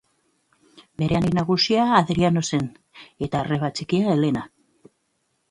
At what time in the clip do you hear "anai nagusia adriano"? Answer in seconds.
1.19-2.43